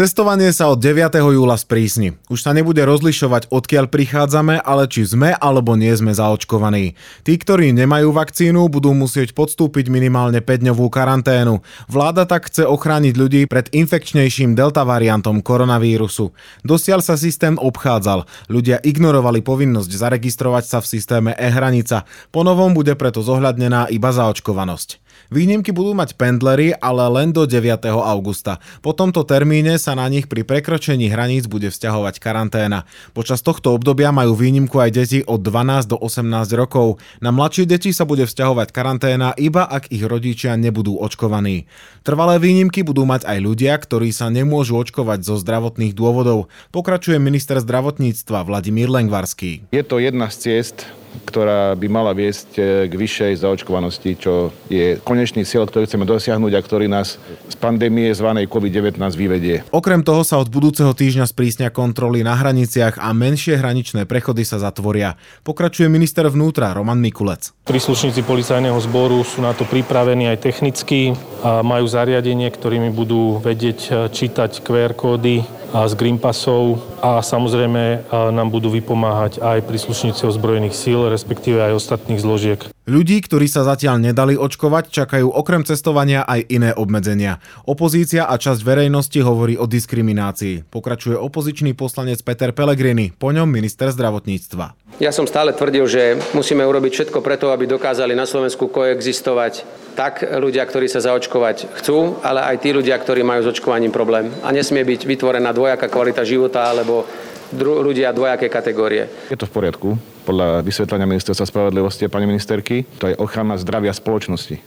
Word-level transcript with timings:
Cestovanie 0.00 0.48
sa 0.48 0.72
od 0.72 0.80
9. 0.80 1.12
júla 1.20 1.60
sprísni. 1.60 2.16
Už 2.32 2.40
sa 2.40 2.56
nebude 2.56 2.80
rozlišovať, 2.88 3.52
odkiaľ 3.52 3.92
prichádzame, 3.92 4.56
ale 4.64 4.88
či 4.88 5.04
sme 5.04 5.36
alebo 5.36 5.76
nie 5.76 5.92
sme 5.92 6.16
zaočkovaní. 6.16 6.96
Tí, 7.20 7.36
ktorí 7.36 7.76
nemajú 7.76 8.08
vakcínu, 8.08 8.72
budú 8.72 8.96
musieť 8.96 9.36
podstúpiť 9.36 9.92
minimálne 9.92 10.40
5-dňovú 10.40 10.88
karanténu. 10.88 11.60
Vláda 11.92 12.24
tak 12.24 12.48
chce 12.48 12.64
ochrániť 12.64 13.12
ľudí 13.12 13.44
pred 13.44 13.68
infekčnejším 13.76 14.56
delta 14.56 14.88
variantom 14.88 15.44
koronavírusu. 15.44 16.32
Dosiaľ 16.64 17.04
sa 17.04 17.20
systém 17.20 17.60
obchádzal. 17.60 18.24
Ľudia 18.48 18.80
ignorovali 18.80 19.44
povinnosť 19.44 20.00
zaregistrovať 20.00 20.64
sa 20.64 20.78
v 20.80 20.96
systéme 20.96 21.30
e-hranica. 21.36 22.08
Po 22.32 22.40
novom 22.40 22.72
bude 22.72 22.96
preto 22.96 23.20
zohľadnená 23.20 23.92
iba 23.92 24.08
zaočkovanosť. 24.16 25.09
Výnimky 25.28 25.76
budú 25.76 25.92
mať 25.92 26.16
pendlery, 26.16 26.72
ale 26.80 27.04
len 27.12 27.36
do 27.36 27.44
9. 27.44 27.84
augusta. 27.92 28.56
Po 28.80 28.96
tomto 28.96 29.28
termíne 29.28 29.76
sa 29.76 29.92
na 29.92 30.08
nich 30.08 30.24
pri 30.24 30.48
prekročení 30.48 31.12
hraníc 31.12 31.44
bude 31.44 31.68
vzťahovať 31.68 32.16
karanténa. 32.16 32.88
Počas 33.12 33.44
tohto 33.44 33.76
obdobia 33.76 34.08
majú 34.08 34.32
výnimku 34.32 34.80
aj 34.80 34.90
deti 34.96 35.18
od 35.26 35.44
12 35.44 35.90
do 35.90 35.96
18 36.00 36.26
rokov. 36.56 36.96
Na 37.20 37.28
mladšie 37.34 37.68
deti 37.68 37.92
sa 37.92 38.08
bude 38.08 38.24
vzťahovať 38.24 38.72
karanténa 38.72 39.36
iba 39.36 39.66
ak 39.66 39.90
ich 39.92 40.02
rodičia 40.02 40.56
nebudú 40.56 40.96
očkovaní. 40.96 41.68
Trvalé 42.00 42.40
výnimky 42.40 42.80
budú 42.80 43.04
mať 43.04 43.28
aj 43.28 43.38
ľudia, 43.42 43.76
ktorí 43.76 44.14
sa 44.14 44.32
nemôžu 44.32 44.78
očkovať 44.80 45.26
zo 45.26 45.36
zdravotných 45.36 45.92
dôvodov. 45.92 46.48
Pokračuje 46.72 47.20
minister 47.20 47.60
zdravotníctva 47.60 48.46
Vladimír 48.46 48.88
Lengvarský. 48.88 49.68
Je 49.74 49.82
to 49.84 50.00
jedna 50.00 50.32
z 50.32 50.36
ciest, 50.40 50.88
ktorá 51.26 51.74
by 51.78 51.86
mala 51.86 52.12
viesť 52.14 52.48
e, 52.56 52.60
k 52.90 52.92
vyššej 52.94 53.46
zaočkovanosti, 53.46 54.10
čo 54.18 54.50
je 54.66 54.98
konečný 55.02 55.46
cieľ, 55.46 55.66
ktorý 55.66 55.86
chceme 55.86 56.06
dosiahnuť 56.06 56.52
a 56.56 56.60
ktorý 56.60 56.86
nás 56.90 57.18
z 57.46 57.56
pandémie 57.58 58.10
zvanej 58.10 58.50
COVID-19 58.50 58.98
vyvedie. 59.14 59.62
Okrem 59.70 60.02
toho 60.02 60.26
sa 60.26 60.42
od 60.42 60.50
budúceho 60.50 60.90
týždňa 60.90 61.26
sprísnia 61.30 61.70
kontroly 61.70 62.26
na 62.26 62.34
hraniciach 62.34 62.98
a 62.98 63.14
menšie 63.14 63.58
hraničné 63.58 64.06
prechody 64.10 64.42
sa 64.42 64.58
zatvoria. 64.58 65.14
Pokračuje 65.46 65.86
minister 65.86 66.26
vnútra 66.26 66.74
Roman 66.74 66.98
Mikulec. 66.98 67.54
Príslušníci 67.66 68.26
policajného 68.26 68.78
zboru 68.82 69.22
sú 69.22 69.44
na 69.44 69.54
to 69.54 69.62
pripravení 69.62 70.26
aj 70.26 70.42
technicky 70.42 71.14
a 71.46 71.62
majú 71.62 71.86
zariadenie, 71.86 72.50
ktorými 72.50 72.90
budú 72.90 73.38
vedieť 73.38 73.78
e, 73.86 73.90
čítať 74.10 74.66
QR 74.66 74.98
kódy 74.98 75.59
z 75.70 75.92
Green 75.94 76.18
Passov 76.18 76.82
a 76.98 77.22
samozrejme 77.22 78.10
nám 78.10 78.48
budú 78.50 78.74
vypomáhať 78.74 79.38
aj 79.38 79.66
príslušníci 79.70 80.26
ozbrojených 80.26 80.74
síl, 80.74 81.06
respektíve 81.06 81.62
aj 81.62 81.78
ostatných 81.78 82.18
zložiek. 82.18 82.60
Ľudí, 82.90 83.22
ktorí 83.22 83.46
sa 83.46 83.62
zatiaľ 83.62 84.02
nedali 84.02 84.34
očkovať, 84.34 84.90
čakajú 84.90 85.30
okrem 85.30 85.62
cestovania 85.62 86.26
aj 86.26 86.50
iné 86.50 86.74
obmedzenia. 86.74 87.38
Opozícia 87.62 88.26
a 88.26 88.34
časť 88.34 88.66
verejnosti 88.66 89.14
hovorí 89.22 89.54
o 89.54 89.70
diskriminácii. 89.70 90.66
Pokračuje 90.66 91.14
opozičný 91.14 91.78
poslanec 91.78 92.18
Peter 92.26 92.50
Pellegrini, 92.50 93.14
po 93.14 93.30
ňom 93.30 93.46
minister 93.46 93.94
zdravotníctva. 93.94 94.98
Ja 94.98 95.14
som 95.14 95.30
stále 95.30 95.54
tvrdil, 95.54 95.86
že 95.86 96.18
musíme 96.34 96.66
urobiť 96.66 96.90
všetko 96.90 97.22
preto, 97.22 97.54
aby 97.54 97.70
dokázali 97.70 98.18
na 98.18 98.26
Slovensku 98.26 98.66
koexistovať 98.66 99.62
tak 99.94 100.26
ľudia, 100.26 100.66
ktorí 100.66 100.90
sa 100.90 100.98
zaočkovať 100.98 101.70
chcú, 101.78 102.18
ale 102.26 102.42
aj 102.42 102.58
tí 102.58 102.74
ľudia, 102.74 102.98
ktorí 102.98 103.22
majú 103.22 103.46
s 103.46 103.54
očkovaním 103.54 103.94
problém. 103.94 104.34
A 104.42 104.50
nesmie 104.50 104.82
byť 104.82 105.06
vytvorená 105.06 105.54
dvojaká 105.54 105.86
kvalita 105.86 106.26
života 106.26 106.66
alebo 106.66 107.06
dru- 107.54 107.86
ľudia 107.86 108.10
dvojaké 108.10 108.50
kategórie. 108.50 109.06
Je 109.30 109.38
to 109.38 109.46
v 109.46 109.54
poriadku. 109.54 109.88
Podľa 110.30 110.62
vysvetlenia 110.62 111.10
ministerstva 111.10 111.42
spravodlivosti 111.42 112.06
a 112.06 112.12
pani 112.12 112.22
ministerky, 112.30 112.86
to 113.02 113.10
je 113.10 113.18
ochrana 113.18 113.58
zdravia 113.58 113.90
spoločnosti. 113.90 114.62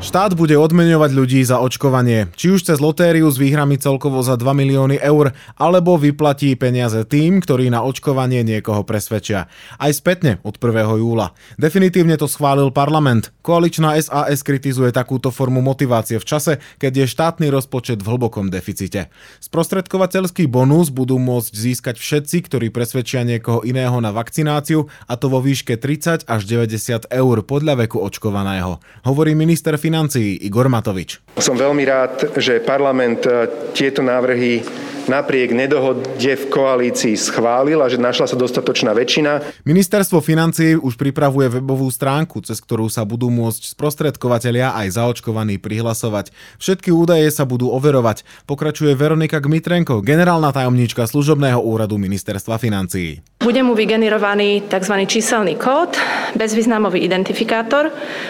Štát 0.00 0.32
bude 0.32 0.56
odmeňovať 0.56 1.12
ľudí 1.12 1.44
za 1.44 1.60
očkovanie, 1.60 2.32
či 2.32 2.56
už 2.56 2.64
cez 2.64 2.80
lotériu 2.80 3.28
s 3.28 3.36
výhrami 3.36 3.76
celkovo 3.76 4.24
za 4.24 4.40
2 4.40 4.48
milióny 4.48 4.96
eur, 4.96 5.36
alebo 5.60 6.00
vyplatí 6.00 6.56
peniaze 6.56 7.04
tým, 7.04 7.44
ktorí 7.44 7.68
na 7.68 7.84
očkovanie 7.84 8.40
niekoho 8.40 8.80
presvedčia. 8.80 9.52
Aj 9.76 9.92
spätne 9.92 10.40
od 10.40 10.56
1. 10.56 10.96
júla. 10.96 11.36
Definitívne 11.60 12.16
to 12.16 12.24
schválil 12.32 12.72
parlament. 12.72 13.28
Koaličná 13.44 13.92
SAS 14.00 14.40
kritizuje 14.40 14.88
takúto 14.88 15.28
formu 15.28 15.60
motivácie 15.60 16.16
v 16.16 16.24
čase, 16.24 16.52
keď 16.80 17.04
je 17.04 17.12
štátny 17.12 17.46
rozpočet 17.52 18.00
v 18.00 18.08
hlbokom 18.08 18.48
deficite. 18.48 19.12
Sprostredkovateľský 19.44 20.48
bonus 20.48 20.88
budú 20.88 21.20
môcť 21.20 21.52
získať 21.52 22.00
všetci, 22.00 22.48
ktorí 22.48 22.72
presvedčia 22.72 23.20
niekoho 23.20 23.60
iného 23.68 24.00
na 24.00 24.16
vakcináciu, 24.16 24.88
a 25.04 25.20
to 25.20 25.28
vo 25.28 25.44
výške 25.44 25.76
30 25.76 26.24
až 26.24 26.40
90 26.48 27.04
eur 27.12 27.36
podľa 27.44 27.84
veku 27.84 28.00
očkovaného. 28.00 28.80
Hovorí 29.04 29.36
minister 29.36 29.76
financií 29.90 30.38
Igor 30.46 30.70
Matovič. 30.70 31.18
Som 31.42 31.58
veľmi 31.58 31.82
rád, 31.82 32.38
že 32.38 32.62
parlament 32.62 33.26
e, 33.26 33.50
tieto 33.74 34.06
návrhy 34.06 34.62
napriek 35.10 35.50
nedohode 35.50 36.06
v 36.14 36.44
koalícii 36.46 37.18
schválil 37.18 37.82
a 37.82 37.90
že 37.90 37.98
našla 37.98 38.30
sa 38.30 38.38
dostatočná 38.38 38.94
väčšina. 38.94 39.42
Ministerstvo 39.66 40.22
financií 40.22 40.78
už 40.78 40.94
pripravuje 40.94 41.58
webovú 41.58 41.90
stránku, 41.90 42.38
cez 42.46 42.62
ktorú 42.62 42.86
sa 42.86 43.02
budú 43.02 43.26
môcť 43.26 43.74
sprostredkovateľia 43.74 44.78
aj 44.78 45.02
zaočkovaní 45.02 45.58
prihlasovať. 45.58 46.30
Všetky 46.62 46.94
údaje 46.94 47.26
sa 47.34 47.42
budú 47.42 47.74
overovať. 47.74 48.22
Pokračuje 48.46 48.94
Veronika 48.94 49.42
Gmitrenko, 49.42 49.98
generálna 50.06 50.54
tajomníčka 50.54 51.02
služobného 51.10 51.58
úradu 51.58 51.98
Ministerstva 51.98 52.62
financií. 52.62 53.18
Bude 53.40 53.64
mu 53.64 53.72
vygenerovaný 53.72 54.68
tzv. 54.68 54.94
číselný 55.08 55.56
kód, 55.56 55.96
bezvýznamový 56.36 57.00
identifikátor, 57.00 57.88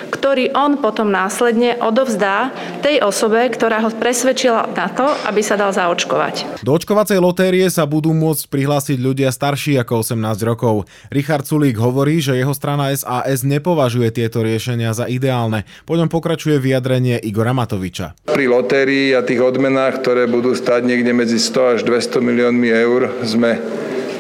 ktorý 0.09 0.55
on 0.55 0.79
potom 0.79 1.11
následne 1.11 1.75
odovzdá 1.83 2.55
tej 2.79 3.03
osobe, 3.03 3.51
ktorá 3.51 3.83
ho 3.83 3.91
presvedčila 3.91 4.71
na 4.71 4.87
to, 4.87 5.11
aby 5.27 5.43
sa 5.43 5.59
dal 5.59 5.75
zaočkovať. 5.75 6.63
Do 6.71 6.79
očkovacej 6.79 7.19
lotérie 7.19 7.67
sa 7.67 7.83
budú 7.83 8.15
môcť 8.15 8.47
prihlásiť 8.47 9.03
ľudia 9.03 9.35
starší 9.35 9.83
ako 9.83 10.07
18 10.07 10.23
rokov. 10.47 10.87
Richard 11.11 11.43
Sulík 11.43 11.75
hovorí, 11.75 12.23
že 12.23 12.39
jeho 12.39 12.55
strana 12.55 12.95
SAS 12.95 13.43
nepovažuje 13.43 14.15
tieto 14.15 14.39
riešenia 14.39 14.95
za 14.95 15.11
ideálne. 15.11 15.67
Po 15.83 15.99
ňom 15.99 16.07
pokračuje 16.07 16.63
vyjadrenie 16.63 17.19
Igora 17.27 17.51
Matoviča. 17.51 18.15
Pri 18.23 18.47
lotérii 18.47 19.11
a 19.19 19.27
tých 19.27 19.43
odmenách, 19.43 19.99
ktoré 19.99 20.31
budú 20.31 20.55
stať 20.55 20.87
niekde 20.87 21.11
medzi 21.11 21.43
100 21.43 21.75
až 21.75 21.81
200 21.83 22.23
miliónmi 22.23 22.71
eur, 22.71 23.19
sme 23.27 23.59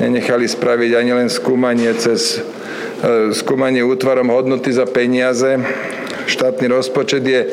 nenechali 0.02 0.50
spraviť 0.50 0.90
ani 0.98 1.12
len 1.22 1.28
skúmanie 1.30 1.94
cez 2.02 2.42
e, 2.42 3.30
skúmanie 3.30 3.86
útvarom 3.86 4.26
hodnoty 4.26 4.74
za 4.74 4.90
peniaze. 4.90 5.54
Štátny 6.26 6.66
rozpočet 6.66 7.22
je 7.22 7.46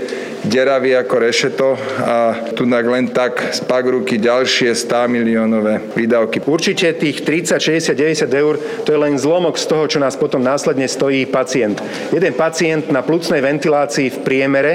deravý 0.45 0.93
ako 0.93 1.15
rešeto 1.17 1.67
a 2.03 2.17
tu 2.53 2.69
len 2.69 3.09
tak 3.09 3.55
spak 3.55 3.85
ruky 3.89 4.21
ďalšie 4.21 4.75
100 4.75 5.09
miliónové 5.09 5.81
výdavky. 5.97 6.43
Určite 6.45 6.93
tých 6.93 7.25
30, 7.25 7.57
60, 7.57 7.97
90 7.97 8.29
eur 8.29 8.55
to 8.85 8.89
je 8.93 8.99
len 8.99 9.17
zlomok 9.17 9.57
z 9.57 9.65
toho, 9.65 9.83
čo 9.89 9.97
nás 9.97 10.13
potom 10.13 10.43
následne 10.43 10.85
stojí 10.85 11.25
pacient. 11.25 11.81
Jeden 12.13 12.33
pacient 12.37 12.93
na 12.93 13.01
plucnej 13.01 13.41
ventilácii 13.41 14.13
v 14.13 14.19
priemere 14.21 14.73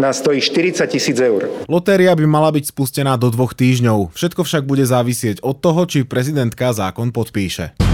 nás 0.00 0.16
stojí 0.22 0.40
40 0.40 0.88
tisíc 0.88 1.18
eur. 1.20 1.52
Lotéria 1.68 2.16
by 2.16 2.24
mala 2.24 2.48
byť 2.56 2.72
spustená 2.72 3.20
do 3.20 3.28
dvoch 3.28 3.52
týždňov. 3.52 4.16
Všetko 4.16 4.48
však 4.48 4.64
bude 4.64 4.82
závisieť 4.88 5.44
od 5.44 5.60
toho, 5.60 5.84
či 5.84 6.08
prezidentka 6.08 6.72
zákon 6.72 7.12
podpíše. 7.12 7.89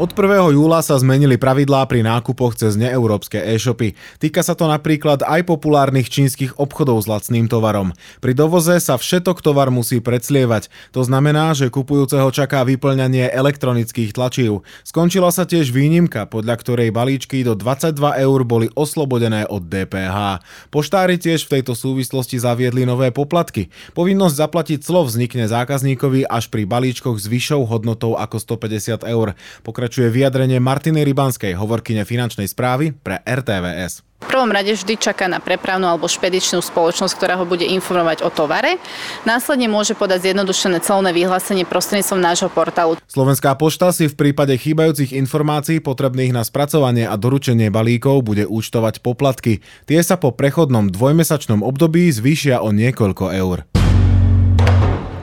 Od 0.00 0.16
1. 0.16 0.56
júla 0.56 0.80
sa 0.80 0.96
zmenili 0.96 1.36
pravidlá 1.36 1.84
pri 1.84 2.00
nákupoch 2.00 2.56
cez 2.56 2.72
neeurópske 2.72 3.36
e-shopy. 3.36 3.92
Týka 4.16 4.40
sa 4.40 4.56
to 4.56 4.64
napríklad 4.64 5.20
aj 5.20 5.44
populárnych 5.44 6.08
čínskych 6.08 6.56
obchodov 6.56 7.04
s 7.04 7.06
lacným 7.06 7.52
tovarom. 7.52 7.92
Pri 8.24 8.32
dovoze 8.32 8.80
sa 8.80 8.96
všetok 8.96 9.44
tovar 9.44 9.68
musí 9.68 10.00
predslievať. 10.00 10.72
To 10.96 11.04
znamená, 11.04 11.52
že 11.52 11.68
kupujúceho 11.68 12.32
čaká 12.32 12.64
vyplňanie 12.64 13.28
elektronických 13.28 14.16
tlačív. 14.16 14.64
Skončila 14.88 15.28
sa 15.28 15.44
tiež 15.44 15.68
výnimka, 15.68 16.24
podľa 16.24 16.56
ktorej 16.64 16.96
balíčky 16.96 17.44
do 17.44 17.52
22 17.52 18.00
eur 18.24 18.40
boli 18.48 18.72
oslobodené 18.72 19.44
od 19.52 19.68
DPH. 19.68 20.40
Poštári 20.72 21.20
tiež 21.20 21.44
v 21.44 21.60
tejto 21.60 21.76
súvislosti 21.76 22.40
zaviedli 22.40 22.88
nové 22.88 23.12
poplatky. 23.12 23.68
Povinnosť 23.92 24.48
zaplatiť 24.48 24.78
clo 24.80 25.04
vznikne 25.04 25.44
zákazníkovi 25.44 26.24
až 26.24 26.48
pri 26.48 26.64
balíčkoch 26.64 27.20
s 27.20 27.28
vyššou 27.28 27.68
hodnotou 27.68 28.16
ako 28.16 28.40
150 28.40 29.04
eur. 29.04 29.36
Pokrač 29.60 29.89
pokračuje 29.90 30.22
vyjadrenie 30.22 30.62
Martiny 30.62 31.02
Rybanskej, 31.02 31.58
hovorkyne 31.58 32.06
finančnej 32.06 32.46
správy 32.46 32.94
pre 32.94 33.26
RTVS. 33.26 34.06
V 34.22 34.30
prvom 34.30 34.46
rade 34.46 34.70
vždy 34.70 34.94
čaká 34.94 35.26
na 35.26 35.42
prepravnú 35.42 35.90
alebo 35.90 36.06
špedičnú 36.06 36.62
spoločnosť, 36.62 37.10
ktorá 37.18 37.34
ho 37.34 37.42
bude 37.42 37.66
informovať 37.66 38.22
o 38.22 38.30
tovare. 38.30 38.78
Následne 39.26 39.66
môže 39.66 39.98
podať 39.98 40.30
zjednodušené 40.30 40.78
celné 40.86 41.10
vyhlásenie 41.10 41.66
prostredníctvom 41.66 42.22
nášho 42.22 42.46
portálu. 42.54 42.94
Slovenská 43.10 43.58
pošta 43.58 43.90
si 43.90 44.06
v 44.06 44.14
prípade 44.14 44.54
chýbajúcich 44.54 45.10
informácií 45.10 45.82
potrebných 45.82 46.30
na 46.30 46.46
spracovanie 46.46 47.10
a 47.10 47.18
doručenie 47.18 47.74
balíkov 47.74 48.22
bude 48.22 48.46
účtovať 48.46 49.02
poplatky. 49.02 49.58
Tie 49.90 49.98
sa 50.06 50.14
po 50.14 50.30
prechodnom 50.30 50.86
dvojmesačnom 50.86 51.66
období 51.66 52.14
zvýšia 52.14 52.62
o 52.62 52.70
niekoľko 52.70 53.34
eur. 53.34 53.66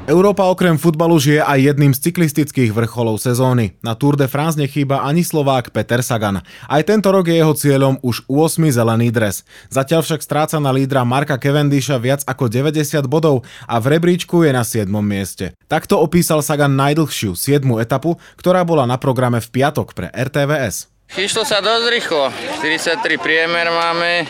Európa 0.07 0.47
okrem 0.47 0.79
futbalu 0.79 1.19
žije 1.19 1.43
aj 1.43 1.59
jedným 1.67 1.91
z 1.91 1.99
cyklistických 2.07 2.71
vrcholov 2.71 3.19
sezóny. 3.19 3.75
Na 3.83 3.91
Tour 3.91 4.15
de 4.15 4.31
France 4.31 4.55
nechýba 4.55 5.03
ani 5.03 5.19
Slovák 5.19 5.75
Peter 5.75 5.99
Sagan. 5.99 6.39
Aj 6.47 6.81
tento 6.87 7.11
rok 7.11 7.27
je 7.27 7.35
jeho 7.35 7.51
cieľom 7.51 7.99
už 7.99 8.23
8. 8.31 8.71
zelený 8.71 9.11
dres. 9.11 9.43
Zatiaľ 9.67 10.07
však 10.07 10.23
stráca 10.23 10.63
na 10.63 10.71
lídra 10.71 11.03
Marka 11.03 11.35
Cavendisha 11.35 11.99
viac 11.99 12.23
ako 12.23 12.47
90 12.47 13.03
bodov 13.03 13.43
a 13.67 13.83
v 13.83 13.99
rebríčku 13.99 14.47
je 14.47 14.55
na 14.55 14.63
7. 14.63 14.87
mieste. 15.03 15.51
Takto 15.67 15.99
opísal 15.99 16.39
Sagan 16.39 16.79
najdlhšiu 16.79 17.35
7. 17.35 17.67
etapu, 17.83 18.15
ktorá 18.39 18.63
bola 18.63 18.87
na 18.87 18.95
programe 18.95 19.43
v 19.43 19.51
piatok 19.59 19.91
pre 19.91 20.07
RTVS. 20.15 20.96
Išlo 21.15 21.47
sa 21.47 21.63
dosť 21.63 21.87
rýchlo, 21.87 22.27
43 22.59 22.99
priemer 23.15 23.71
máme, 23.71 24.27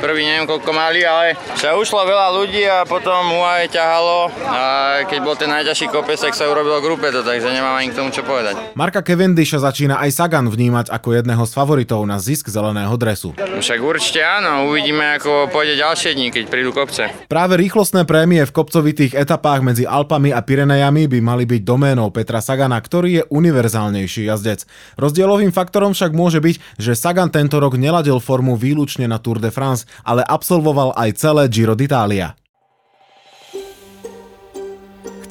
prvý 0.00 0.24
neviem 0.24 0.48
koľko 0.48 0.72
mali, 0.72 1.04
ale 1.04 1.36
sa 1.52 1.76
ušlo 1.76 2.00
veľa 2.00 2.32
ľudí 2.32 2.64
a 2.64 2.88
potom 2.88 3.28
UAE 3.28 3.68
ťahalo 3.68 4.32
a 4.48 4.62
keď 5.04 5.18
bol 5.20 5.36
ten 5.36 5.52
najťažší 5.52 5.92
kopec, 5.92 6.16
tak 6.16 6.32
sa 6.32 6.48
urobilo 6.48 6.80
grupeto, 6.80 7.20
takže 7.20 7.52
nemám 7.52 7.76
ani 7.76 7.92
k 7.92 8.00
tomu 8.00 8.08
čo 8.08 8.24
povedať. 8.24 8.56
Marka 8.72 9.04
Cavendisha 9.04 9.60
začína 9.60 10.00
aj 10.00 10.16
Sagan 10.16 10.48
vnímať 10.48 10.88
ako 10.88 11.12
jedného 11.12 11.44
z 11.44 11.52
favoritov 11.52 12.00
na 12.08 12.16
zisk 12.16 12.48
zeleného 12.48 12.96
dresu. 12.96 13.36
Však 13.36 13.78
určite 13.84 14.24
áno, 14.24 14.72
uvidíme 14.72 15.20
ako 15.20 15.52
pôjde 15.52 15.76
ďalšie 15.76 16.16
dní, 16.16 16.32
keď 16.32 16.44
prídu 16.48 16.72
kopce. 16.72 17.12
Práve 17.28 17.60
rýchlostné 17.60 18.08
prémie 18.08 18.42
v 18.42 18.50
kopcovitých 18.50 19.12
etapách 19.12 19.60
medzi 19.60 19.84
Alpami 19.84 20.32
a 20.32 20.40
Pirenejami 20.40 21.04
by 21.04 21.18
mali 21.20 21.44
byť 21.44 21.62
doménou 21.62 22.08
Petra 22.10 22.40
Sagana, 22.40 22.80
ktorý 22.80 23.22
je 23.22 23.22
univerzálnejší 23.28 24.26
jazdec. 24.26 24.64
Rozdielovým 24.98 25.52
faktorom 25.54 25.92
môže 26.14 26.38
byť, 26.38 26.80
že 26.80 26.94
Sagan 26.94 27.28
tento 27.28 27.58
rok 27.58 27.74
neladil 27.74 28.22
formu 28.22 28.54
výlučne 28.54 29.04
na 29.10 29.18
Tour 29.18 29.42
de 29.42 29.50
France, 29.50 29.84
ale 30.06 30.22
absolvoval 30.22 30.94
aj 30.94 31.18
celé 31.18 31.50
Giro 31.50 31.74
d'Italia. 31.74 32.38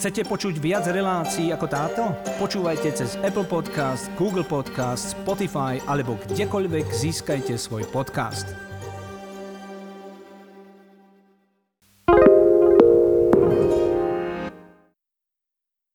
Chcete 0.03 0.27
počuť 0.27 0.59
viac 0.59 0.83
relácií 0.91 1.55
ako 1.55 1.67
táto? 1.71 2.03
Počúvajte 2.35 2.91
cez 2.91 3.15
Apple 3.23 3.47
Podcast, 3.47 4.11
Google 4.19 4.43
Podcast, 4.43 5.15
Spotify 5.15 5.79
alebo 5.87 6.19
kdekoľvek 6.27 6.91
získajte 6.91 7.55
svoj 7.55 7.87
podcast. 7.87 8.72